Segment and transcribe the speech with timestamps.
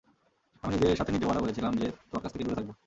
[0.63, 2.69] আমি নিজের সাথে নিজে ওয়াদা করেছিলাম যে তোমার কাছ থেকে দূরে থাকব।